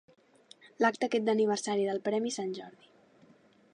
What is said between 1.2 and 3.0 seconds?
d'aniversari del premi Sant Jordi.